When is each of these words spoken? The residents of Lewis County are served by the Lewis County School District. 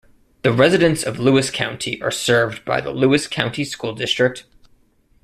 The 0.41 0.51
residents 0.51 1.03
of 1.03 1.19
Lewis 1.19 1.51
County 1.51 2.01
are 2.01 2.09
served 2.09 2.65
by 2.65 2.81
the 2.81 2.89
Lewis 2.89 3.27
County 3.27 3.63
School 3.63 3.93
District. 3.93 4.45